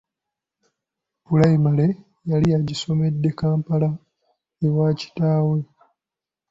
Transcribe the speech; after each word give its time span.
Pulayimale 1.25 1.85
yali 2.29 2.47
agisomedde 2.59 3.29
kampala 3.39 3.89
ewa 4.65 4.87
kitaawe. 4.99 5.57